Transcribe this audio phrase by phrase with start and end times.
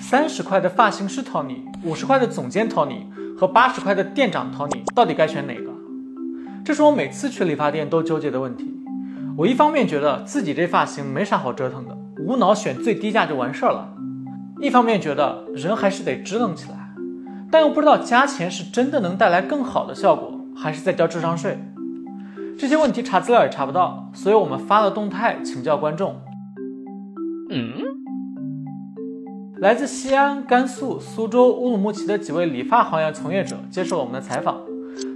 [0.00, 3.02] 三十块的发型师 Tony，五十块的总监 Tony
[3.36, 5.70] 和八十块的店长 Tony，到底该选哪个？
[6.64, 8.74] 这是我每次去理发店都纠结的问题。
[9.36, 13.88] 我一方面觉得自己这发型没啥好折腾的，无脑选最低价就完事儿了；
[14.60, 16.90] 一方面觉得人还是得支棱起来，
[17.50, 21.58] 但又不知道加钱是真的能带来更好的效果，还是在交智商税。
[22.58, 26.16] 这些问题查资料也查不到，所以我们发了动态请教观众。
[27.50, 27.72] 嗯，
[29.60, 34.60] 来自西安、甘肃、苏州、乌鲁木齐的几位理发行业从业者接受了我们的采访，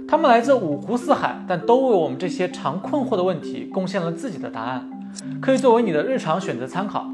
[0.05, 4.89] 他们来自五湖四海，但都为我们这些常困惑的问题贡献了自己的答案，
[5.41, 7.09] 可以作为你的日常选择参考。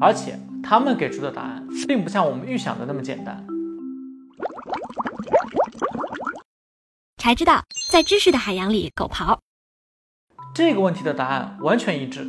[0.00, 3.44] 而且他们给出的答案并不像我们预想的那么简单。
[7.16, 9.36] 才知道，在知识的海洋里狗刨。
[10.54, 12.24] 这个问题的答案完全一致，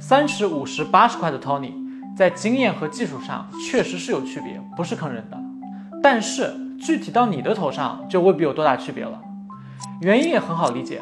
[0.00, 1.72] 三十五十八十块的 Tony
[2.16, 5.38] 在经验和技术上确实是有区别，不是坑人的。
[6.02, 9.20] 但是具体到你的头上就未必有多大区别了。
[10.00, 11.00] 原因也很好理解，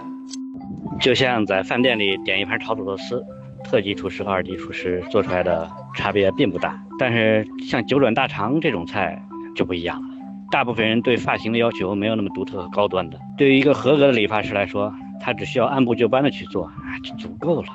[1.00, 3.22] 就像在饭店里点一盘炒土豆丝，
[3.64, 6.82] 特级厨师和二级厨师做出来的差别并不大。
[6.98, 9.20] 但是像九转大肠这种菜
[9.54, 10.08] 就不一样了，
[10.50, 13.18] 大部分人对发型的要求没有那么独特和高端的。
[13.36, 16.70] 对于一个合格的理发师来说，他只需要按部就班的去做，
[17.02, 17.68] 就足够了。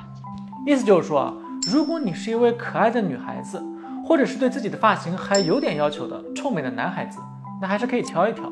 [0.66, 1.36] 意思就是说，
[1.70, 3.62] 如果你是一位可爱的女孩子，
[4.02, 7.18] 或者是对自己的发型还有点要求的臭美的男孩子，
[7.60, 8.50] 那还是可以挑一挑。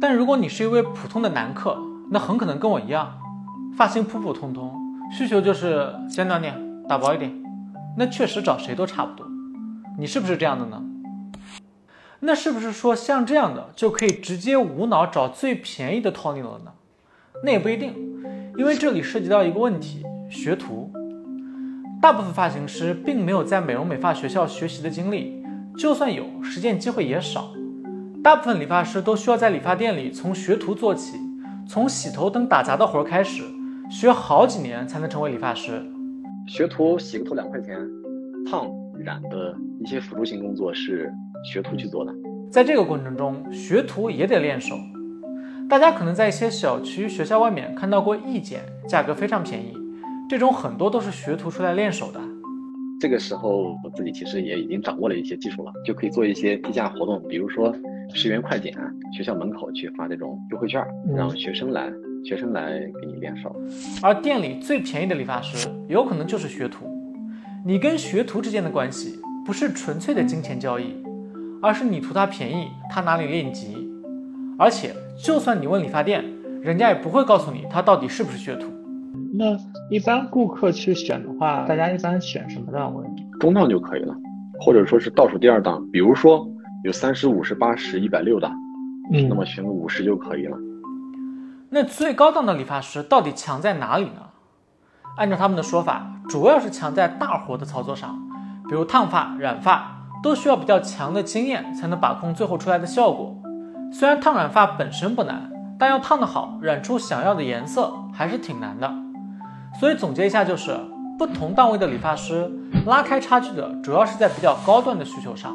[0.00, 1.78] 但如果你是一位普通的男客，
[2.10, 3.16] 那很可能跟我一样，
[3.76, 4.74] 发型普普通通，
[5.16, 7.32] 需求就是简短点、打薄一点，
[7.96, 9.24] 那确实找谁都差不多。
[9.96, 10.82] 你是不是这样的呢？
[12.18, 16.72] 那是不是说像这样的就可以直接无脑找最便宜的 Tony 了呢？
[17.44, 17.94] 那也不一定，
[18.58, 20.92] 因为这里涉及到一个问题：学徒。
[22.00, 25.42] 大部分发型师并没有在美容美发学校学习的经历，
[25.76, 27.50] 就算有，实践机会也少。
[28.22, 31.16] 大部分理发师都需要在理发店里从学徒做起，
[31.66, 33.42] 从洗头等打杂的活开始，
[33.90, 35.82] 学好几年才能成为理发师。
[36.46, 37.76] 学徒洗个头两块钱，
[38.48, 41.12] 烫染的一些辅助性工作是
[41.44, 42.12] 学徒去做的。
[42.50, 44.76] 在这个过程中，学徒也得练手。
[45.68, 49.76] 大家可能在一些小区、学校外面看到过义剪，价格非常便宜，
[50.28, 52.20] 这种很多都是学徒出来练手的。
[53.00, 57.72] 这个时候，我自己其实也已经掌握了一些技术了，就可以做一些低价活动，比如说
[58.12, 58.72] 十元快剪，
[59.16, 60.84] 学校门口去发这种优惠券，
[61.14, 61.92] 让学生来，
[62.24, 63.54] 学生来给你练手。
[64.02, 66.86] 而店里最便宜的理发师，有可能就是学徒。
[67.64, 70.96] 你跟学徒之间的关系，不是纯粹的金钱交易，
[71.62, 73.76] 而是你图他便宜，他哪里练级。
[74.58, 74.92] 而且，
[75.22, 76.24] 就算你问理发店，
[76.62, 78.72] 人家也不会告诉你他到底是不是学徒。
[79.38, 79.54] 那
[79.90, 83.06] 一般顾客去选的话，大家一般选什么档位？
[83.38, 84.14] 中档就可以了，
[84.58, 86.48] 或者说是倒数第二档，比如说
[86.84, 88.50] 有三十五十、八十、一百六的，
[89.12, 90.56] 嗯那么选个五十就可以了。
[91.68, 94.22] 那最高档的理发师到底强在哪里呢？
[95.18, 98.18] 按照他们的说法，主要是强在大活的操作上，
[98.70, 103.36] 比如烫发、染发，都需要比较强的经验才能把控最后出来的效果。
[103.92, 108.90] 虽然烫染发本身不难，但要烫得好，染出想要的颜色还是挺难的。
[109.78, 110.74] 所以总结一下就是，
[111.18, 112.50] 不同档位的理发师
[112.86, 115.54] 拉开差距的主要是在比较高端的需求上。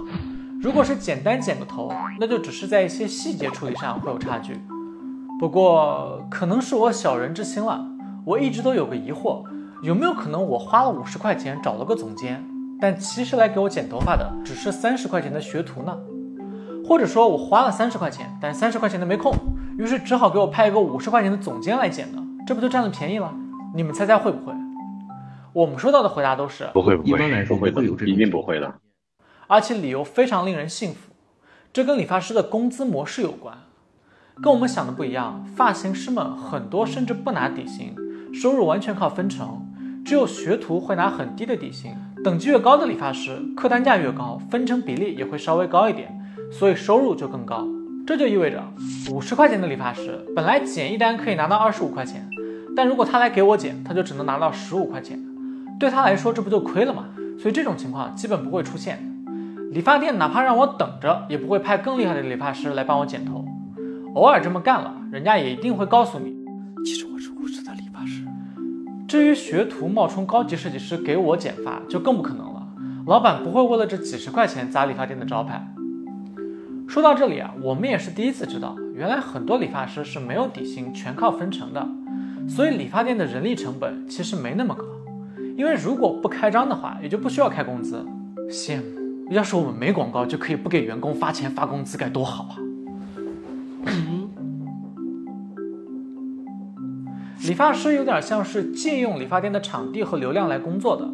[0.61, 4.61] 如果是简单剪个头，那就只是在一些细节处理上会有差距。
[5.39, 7.83] 不过可能是我小人之心了，
[8.23, 9.43] 我一直都有个疑惑，
[9.81, 12.45] 有没有可能我花了五十块钱找了个总监，
[12.79, 15.97] 但其实来给我剪头发的只是三十块钱的学徒呢？
[16.87, 19.33] 或者说我花了三十块钱，但三十块钱的没空，
[19.79, 22.23] 于是只好给我派一个五十块钱的总监来剪呢？
[22.45, 23.33] 这不就占了便宜了？
[23.73, 24.53] 你们猜猜会不会？
[25.53, 28.73] 我们收到的回答都是不会不会，一般来说不会的一定不会的。
[29.47, 31.13] 而且理由非常令人信服，
[31.71, 33.57] 这跟理发师的工资模式有关。
[34.41, 37.95] 跟我们想的不一样，发型师们很多甚至不拿底薪，
[38.33, 39.65] 收入完全靠分成，
[40.05, 41.93] 只有学徒会拿很低的底薪。
[42.23, 46.13] 等级越高的理发师，客单价越高，分成比例也会稍微高一点，
[46.51, 47.66] 所以收入就更高。
[48.05, 48.63] 这就意味着，
[49.11, 52.28] 五十块钱的理发师本来剪一单可以拿到二十五块钱，
[52.76, 55.20] 但如果他来给我剪，他就只能拿到十五块钱，
[55.79, 57.06] 对他来说这不就亏了吗？
[57.40, 59.08] 所以这种情况基本不会出现。
[59.72, 63.46] 理发店哪怕让我等着，也不会派更厉害的理发师来帮我剪头。
[64.16, 66.35] 偶尔这么干了，人家也一定会告诉你，
[66.85, 68.26] 其实我是无职的理发师。
[69.08, 72.68] 至于学徒冒充高级设计师给我剪发，就更不可能了。
[73.08, 75.66] 老板不会为了这几十块钱砸理发店的招牌。
[76.88, 81.88] 说到这里啊，我们也是第一次知道，原来很多理发师是没有底薪，全靠分成的。
[82.47, 84.84] 所以理发店的人力成本其实没那么高，
[85.55, 88.05] 因为如果不开张的话，也就不需要开工资。
[88.49, 92.58] 羡慕，要是我们没广告就可以不给员工发钱发工资，该多好啊！
[97.47, 101.09] 理发师有点像是借用理发店的场地和流量来工作的，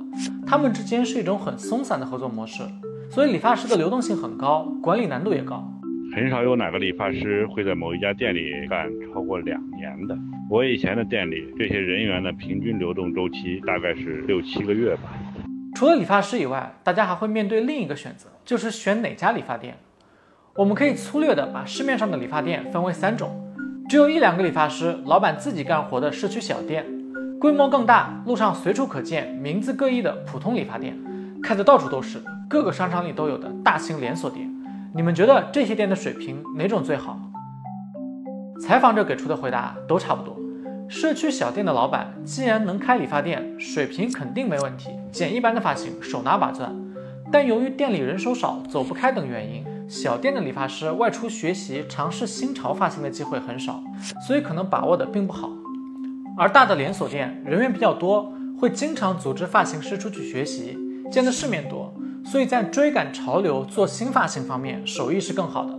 [0.45, 2.63] 他们之间是一种很松散的合作模式，
[3.09, 5.71] 所以理发师的流动性很高，管理难度也高。
[6.13, 10.17] 很少有哪个理发师会在某一家店里干超过两年的。
[10.49, 15.13] 我以前的店里，这些人员的平均流动周期大概是六七个月吧。
[15.75, 19.77] 除了理发师以外，大家还会面对另一个选择，就是选哪家理发店。
[20.55, 23.29] 我们可以粗略的把市面上的理发店分为三种。
[23.89, 26.85] 只有一两个理发师，老板自己干活的社区小店，
[27.41, 30.97] 规模更大，路上随处可见，名字各异的普通理发店，
[31.43, 34.49] 开的到处都是，各个商场里都有的大型连锁店。
[34.95, 37.19] 你们觉得这些店的水平哪种最好？
[38.59, 40.35] 采访者给出的回答都差不多。
[40.89, 46.73] 社区小店的老板既然能开理发店，水平肯定没问题，剪一般的发型手拿把攥。
[47.29, 49.65] 但由于店里人手少，走不开等原因。
[49.89, 53.81] 小店的理发师外出学习、尝试新潮发型的机会很少，
[54.25, 55.49] 所以可能把握的并不好。
[56.37, 60.77] 而大的连锁店人员比较多，会经常组织发型师出去学习，
[61.11, 61.93] 见的世面多，
[62.23, 65.73] 所以在追赶潮流、做新发型方面手艺是更好的。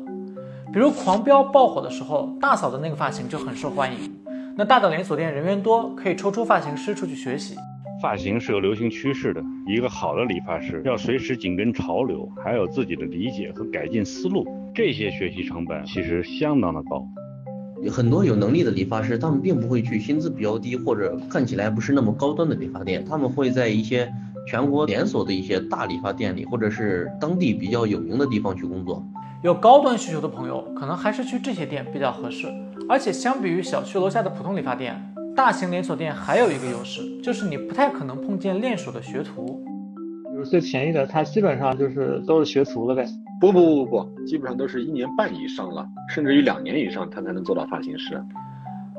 [0.70, 4.14] 比如狂飙爆火的时候，大嫂的那个发型就很受欢迎。
[4.58, 7.54] 那大的连锁店人员多，可以抽出发型师出去学习。
[8.02, 14.44] 发型是有流行趋势的，一个好的理发师要随时紧跟潮流，还有自己的理解和改进思路，
[14.74, 17.06] 这些学习成本其实相当的高。
[17.88, 24.12] 很多有能力的理发师，他们并不会去薪资比较低或者看起来不是那么高端的理发店，他们会在一些
[24.48, 29.06] 全国连锁的一些大理发店里，或者是当地比较有名的地方去工作。
[29.42, 32.48] 有高端需求的朋友，可能还是去这些店比较合适。
[32.88, 35.00] 而且相比于小区楼下的普通理发店。
[35.36, 39.64] 大型连锁店还有一个优势，就是你不太可能碰见练手的学徒。
[40.28, 43.06] 比如最便宜的，他基本上就是都是学徒了呗。
[43.40, 48.20] 不不不不，基本上都是一年半以上了，甚至于两年以上，他才能做到发型师。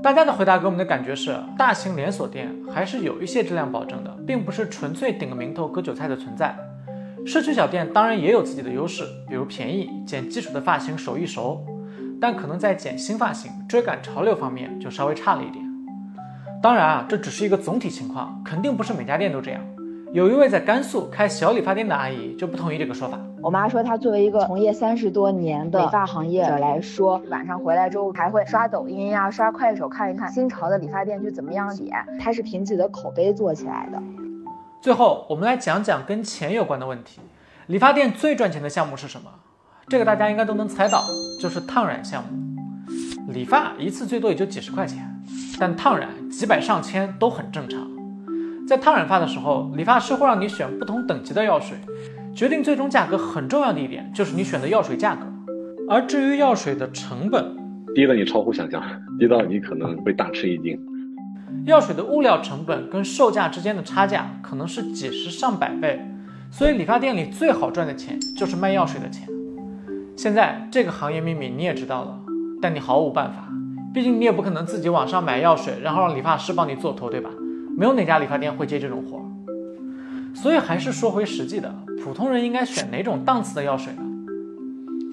[0.02, 6.58] 大家的回答给我们的感觉是，大型连锁店还是有一些质量保证的，并不是纯粹顶个名头割韭菜的存在。
[7.26, 11.64] 社区小店当然也有自己的优势，比如便宜，剪基础的发型手艺熟，
[12.20, 15.64] 但可能在剪新发型、追赶潮流方面就稍微差了一点。
[16.62, 19.62] 当然啊，这只是一个总体情况，肯定不是每家店都这样。
[20.12, 23.20] 有一位在甘肃开小理发店的阿姨就不同意这个说法。
[23.42, 31.88] 我妈说，她作为一个从业三十多年的理发行业者来说，晚上回来之后还会刷抖音呀、刷快手看一看新潮的理发店去怎么样剪。
[32.20, 34.02] 她是凭自己的口碑做起来的。
[34.82, 37.20] 最后，我们来讲讲跟钱有关的问题。
[37.68, 39.30] 理发店最赚钱的项目是什么？
[39.90, 41.04] 这个大家应该都能猜到，
[41.38, 42.56] 就是烫染项目。
[43.34, 45.06] 理发一次最多也就几十块钱。
[45.60, 47.86] 但烫染几百上千都很正常。
[48.66, 51.78] 在烫染发的时候，理发师会让你选不同等级的药水，
[52.34, 55.26] 决定最终价格很重要的一点就是你选的药水价格。
[55.90, 57.54] 而至于药水的成本，
[57.94, 58.82] 低的你超乎想象，
[59.20, 60.80] 低到你可能会大吃一惊。
[61.66, 66.00] 药水的物料成本跟售价之间的差价可能是几十上百倍，
[66.52, 69.28] 所以理发店里最好赚的钱就是卖药水的钱。
[70.16, 72.20] 现在这个行业秘密你也知道了，
[72.62, 73.48] 但你毫无办法。
[73.94, 77.30] 毕竟你也不可能自己网上买药水，然后让理发师帮你做头，对吧？
[77.76, 79.20] 没有哪家理发店会接这种活。
[80.36, 81.74] 所以还是说回实际的，
[82.04, 84.04] 普通人应该选哪种档次的药水呢？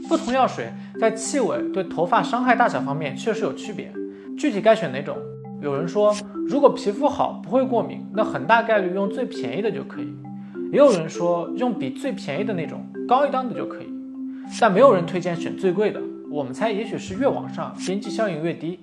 [0.08, 3.92] 不同药水在气味对头发伤害大小方面确实有区别。
[4.36, 5.16] 具体该选哪种？
[5.60, 6.14] 有人说，
[6.48, 10.14] 如果皮肤好不会过敏，那很大概率用最便宜的就可以。
[10.70, 13.88] 也有人说用比最便宜的那种高一档的就可以，
[14.60, 16.00] 但没有人推荐选最贵的。
[16.30, 18.80] 我们猜，也许是越往上，边际效应越低。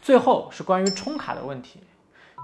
[0.00, 1.80] 最后是关于充卡的问题，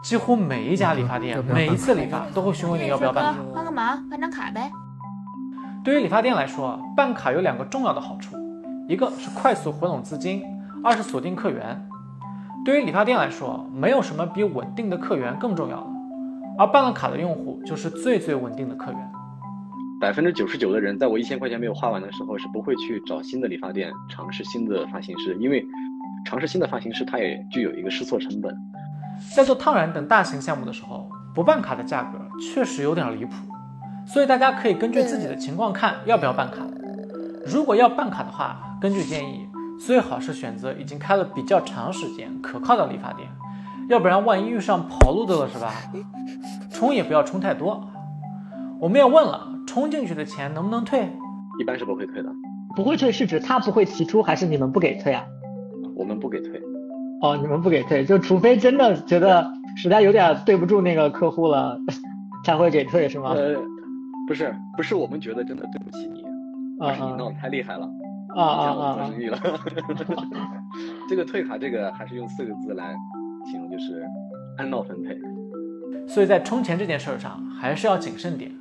[0.05, 3.41] 几乎每一家理发店，每一次理发都会询问你要不要办卡。
[3.55, 4.05] 办个嘛？
[4.11, 4.71] 办张卡呗。
[5.85, 8.37] 对于理发店来说，办卡有两个重要的好处，
[8.89, 10.45] 一个是快速回笼资金，
[10.85, 11.89] 二是锁定客源。
[12.65, 15.87] 对于理发店来说，没有什么比稳定的客源更重要了，
[16.59, 19.13] 而办了卡的用户就是最最稳定的客源。
[20.01, 25.65] 百分之九十九的人，在我一千块钱没有花完的时候，是不会去找新的理发店尝试新的发型师，因为
[26.25, 28.57] 尝试新的发型师，他也具有一个试错成本。
[29.35, 33.33] 在做烫染等大型项目的时候，不办卡的价格确实有点离谱，
[34.07, 36.59] 所以大家可以根据自己的情况看要不要办卡。
[37.45, 39.49] 如果要办卡的话，根据建议，
[39.87, 43.29] 最好是选择已经开了比较长时间、可靠的理发店，
[43.89, 45.73] 要不然万一遇上跑路的了，是吧？
[46.71, 47.89] 充也不要充太多。
[48.81, 49.49] 我们也问了。
[49.65, 51.09] 充进去的钱能不能退？
[51.59, 52.29] 一般是不会退的。
[52.77, 55.25] 不会退是指他不会提出，还是你们不给退啊？
[55.97, 56.61] 我们不给退。
[57.23, 61.79] 哦，你们不给退，就除非真的觉得实在有点对不住那个客户了，
[62.45, 63.31] 才会给退是吗？
[63.31, 63.57] 呃，
[64.29, 66.25] 不是不是，我们觉得真的对不起你，
[66.81, 67.91] 而是你闹得太厉害了，啊
[68.37, 69.21] 啊啊啊做生！
[69.21, 69.39] 意了。
[71.09, 72.95] 这个退卡，这个还是用四个字来
[73.51, 74.05] 形容，就是
[74.59, 75.19] 按闹分配。
[76.09, 78.53] 所以在充钱这件事儿上，还是要谨慎点。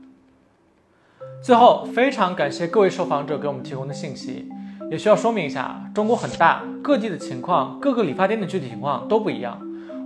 [1.43, 4.47] 最后，非常感谢各位受访者给我们提供的信息，
[4.91, 9.59] 也需要说明一下，中国很大，各地的情况，各个理发店的具体情况都不一样。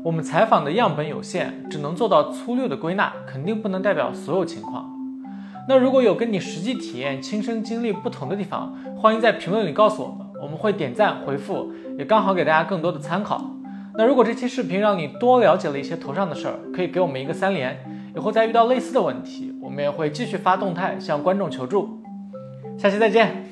[0.03, 4.94] 我们采访的样本有限，只能做到粗略的归纳，肯定不能代表所有情况。
[5.67, 13.43] 那如果有跟你实际体验、亲身经历不同的地方，欢迎在评论里告诉我们，我们会点赞回复，也刚好给大家更多的参考。
[13.97, 17.79] 那如果这期视频让你多了解了一些头上的事儿，可以给我们一个三连，
[18.15, 21.99] 以后再遇到类似的问题，我们也会继续发动态向观众求助。
[22.77, 23.43] 下期再见。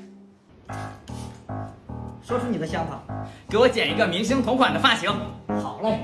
[2.21, 3.01] 说出你的想法，
[3.49, 5.09] 给我剪一个明星同款的发型。
[5.47, 5.99] 好嘞，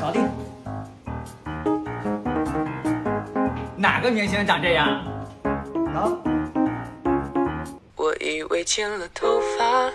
[0.00, 0.29] 搞定。
[4.00, 4.88] 哪个明星长这样？
[5.94, 6.08] 啊。
[7.96, 9.90] 我以为剪了头发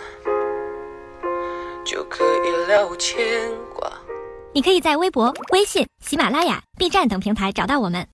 [1.84, 3.26] 就可以了无牵
[3.74, 3.90] 挂。
[4.52, 8.06] 你可以在微博、微信、喜马拉雅、B 站等平台找到我们。